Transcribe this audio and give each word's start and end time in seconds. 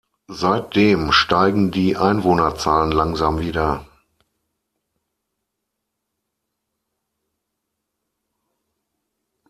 Seitdem 0.31 1.11
steigen 1.11 1.69
die 1.69 1.95
Einwohnerzahlen 1.95 2.91
langsam 2.91 3.39
wieder. 3.39 3.85